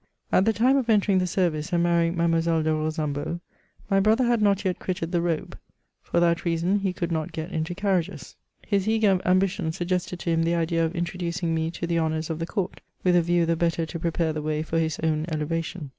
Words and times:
At 0.31 0.45
the 0.45 0.51
time 0.53 0.77
of 0.77 0.89
entering 0.89 1.19
the 1.19 1.27
service, 1.27 1.71
and 1.71 1.83
marrying 1.83 2.17
Made 2.17 2.31
moiselle 2.31 2.63
de 2.63 2.71
RoswSibo, 2.71 3.39
my 3.87 3.99
brother 3.99 4.23
had 4.25 4.41
not 4.41 4.65
yet 4.65 4.79
quitted 4.79 5.11
the 5.11 5.21
robe; 5.21 5.55
for 6.01 6.19
that 6.19 6.43
reason 6.43 6.79
he 6.79 6.91
could 6.91 7.11
not 7.11 7.31
get 7.31 7.51
into 7.51 7.75
carriages. 7.75 8.35
His 8.65 8.87
M 8.87 8.99
2 8.99 9.07
164 9.09 9.15
MEMOIRS 9.15 9.23
OF 9.23 9.27
eager 9.27 9.29
ambition 9.29 9.69
sugg^ested 9.69 10.19
to 10.21 10.29
him 10.31 10.41
the 10.41 10.55
idea 10.55 10.83
of 10.83 10.93
introdudng 10.93 11.49
me 11.53 11.69
to 11.69 11.85
the 11.85 11.99
honours 11.99 12.31
of 12.31 12.39
the 12.39 12.47
court, 12.47 12.81
with 13.03 13.15
a 13.15 13.21
yiew 13.21 13.45
the 13.45 13.55
better 13.55 13.85
to 13.85 13.99
prepare 13.99 14.33
the 14.33 14.41
way 14.41 14.63
for 14.63 14.79
his 14.79 14.99
own 15.03 15.27
elevation. 15.29 15.89